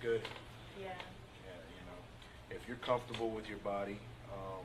[0.00, 0.24] good.
[0.80, 0.96] Yeah.
[1.44, 2.00] Yeah, you know,
[2.48, 4.00] if you're comfortable with your body,
[4.32, 4.64] um,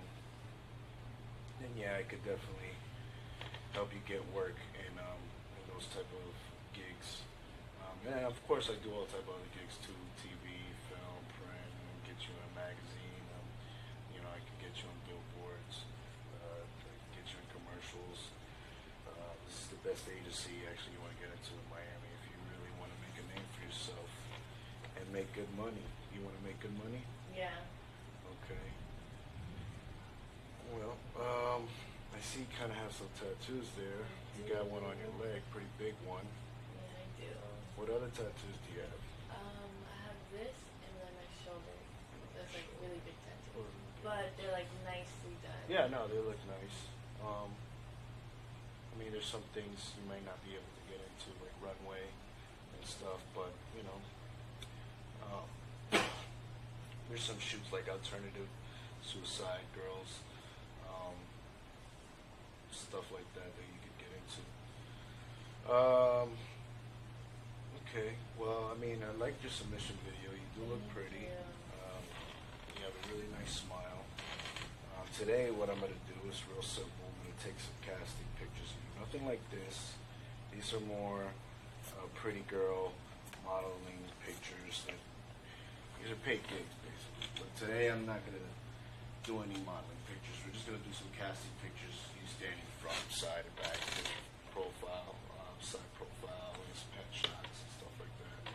[1.59, 2.71] then yeah, it could definitely
[3.75, 5.19] help you get work and, um,
[5.59, 6.31] in those type of
[6.71, 7.27] gigs.
[7.83, 10.55] Um, and of course, I do all type of other gigs too: TV,
[10.87, 11.71] film, print,
[12.07, 13.23] get you in a magazine.
[13.35, 13.47] Um,
[14.15, 15.83] you know, I can get you on billboards.
[16.39, 16.63] Uh,
[17.11, 18.31] get you in commercials.
[19.03, 22.23] Uh, this is the best agency actually you want to get into in Miami if
[22.31, 24.14] you really want to make a name for yourself
[25.15, 25.87] make good money.
[26.11, 26.99] You want to make good money?
[27.31, 27.55] Yeah.
[28.35, 28.67] Okay.
[30.75, 31.63] Well, um,
[32.11, 34.03] I see you kind of have some tattoos there.
[34.35, 36.27] You got one on your leg, pretty big one.
[36.75, 37.31] Yeah, I do.
[37.79, 39.01] What other tattoos do you have?
[39.31, 40.51] Um, I have this
[40.83, 41.75] and then my shoulder.
[42.35, 43.63] That's like really big tattoo.
[44.03, 45.63] But they're like nicely done.
[45.71, 46.91] Yeah, no, they look nice.
[47.23, 51.55] Um, I mean, there's some things you might not be able to get into, like
[51.63, 53.95] runway and stuff, but you know,
[57.09, 58.49] there's some shoots like alternative
[59.05, 60.25] suicide girls,
[60.89, 61.13] um,
[62.71, 64.41] stuff like that that you could get into.
[65.69, 66.29] Um,
[67.85, 70.33] okay, well, I mean, I like your submission video.
[70.33, 71.29] You do look pretty.
[71.29, 71.45] you.
[71.77, 72.03] Um,
[72.73, 74.01] you have a really nice smile.
[74.97, 77.05] Um, today, what I'm going to do is real simple.
[77.05, 78.91] I'm going to take some casting pictures of you.
[78.97, 79.93] Nothing like this.
[80.49, 81.29] These are more
[81.93, 82.93] uh, pretty girl
[83.45, 84.81] modeling pictures.
[84.89, 84.97] That
[86.05, 87.25] these are paid gigs, basically.
[87.41, 88.45] But today, I'm not going to
[89.25, 90.37] do any modeling pictures.
[90.45, 91.97] We're just going to do some casting pictures.
[92.13, 93.81] You standing front, side, and back,
[94.53, 98.53] profile, um, side profile, and some headshots and stuff like that.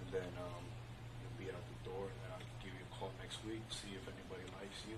[0.00, 0.64] And then um,
[1.20, 3.92] you'll be out the door, and then I'll give you a call next week, see
[3.92, 4.96] if anybody likes you,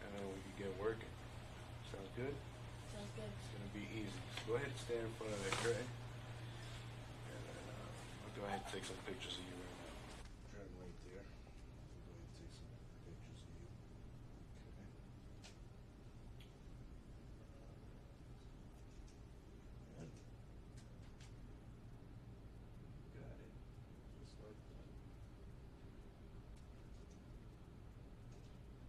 [0.00, 1.12] and then we can get working.
[1.92, 2.32] Sounds good?
[2.96, 3.28] Sounds good.
[3.28, 4.16] It's gonna be easy.
[4.40, 8.48] So go ahead and stand in front of that curtain, and then uh, I'll go
[8.48, 9.92] ahead and take some pictures of you right now.
[10.56, 11.20] Turn right there.
[11.20, 12.72] I'll go ahead and take some
[13.04, 13.68] pictures of you.
[14.72, 14.88] Okay.
[20.00, 20.08] And
[23.12, 23.52] got it.
[24.20, 24.88] Just like that.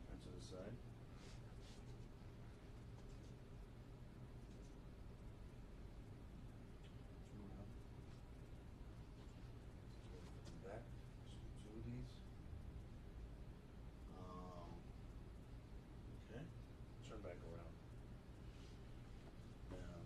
[0.08, 0.76] And to the side.
[7.34, 7.72] Turn around.
[10.44, 10.84] From the back,
[11.28, 12.10] just do two of these.
[14.14, 14.70] Um,
[16.30, 16.44] okay,
[17.10, 17.74] turn back around.
[19.74, 19.98] Now,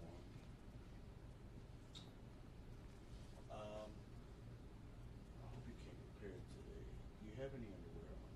[3.51, 6.84] um, I hope you came prepared today.
[7.19, 8.31] Do you have any underwear on?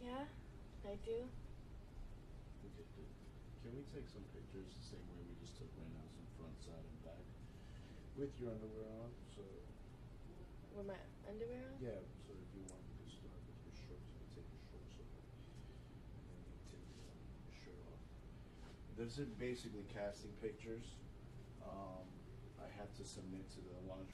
[0.00, 0.24] Yeah,
[0.88, 1.22] I do.
[3.62, 6.54] Can we take some pictures the same way we just took right now, some front,
[6.58, 7.22] side, and back,
[8.18, 9.10] with your underwear on?
[9.34, 9.42] So,
[10.74, 10.98] With my
[11.30, 11.78] underwear on?
[11.78, 12.02] yeah.
[12.26, 14.06] So if you want, you can start with your shorts.
[14.10, 15.14] You can take your shorts off,
[16.18, 17.10] and then you take your
[17.54, 18.02] shirt off.
[18.98, 20.86] This is basically casting pictures.
[21.62, 22.06] Um,
[22.58, 24.10] I have to submit to the laundry.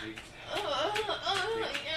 [0.00, 0.16] See?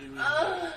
[0.00, 0.74] Именно.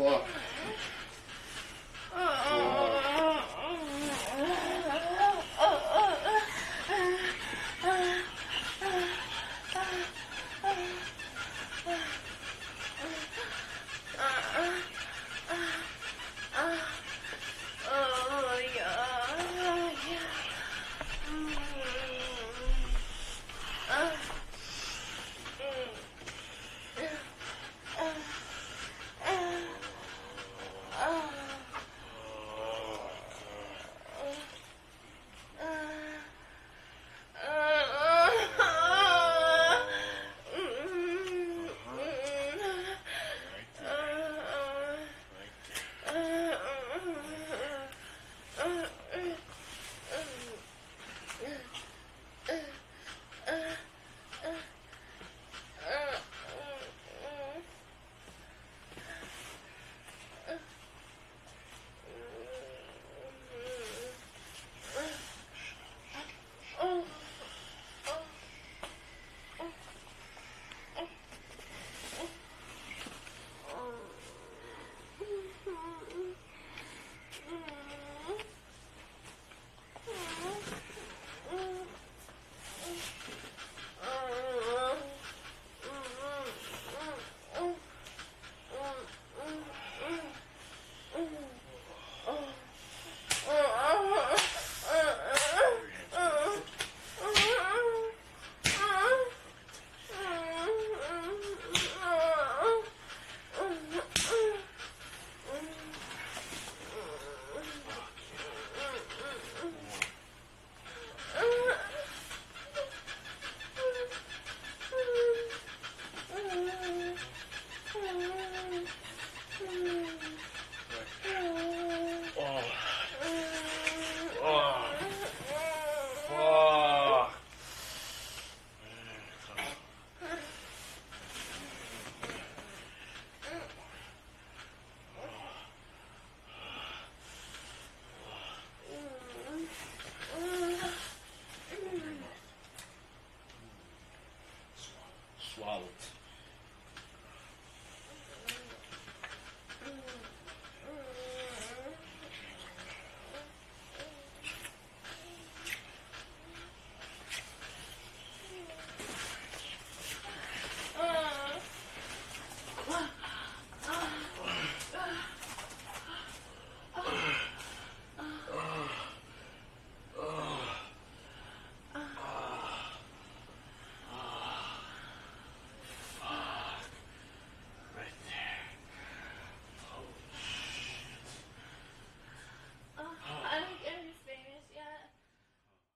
[0.00, 0.26] Fuck.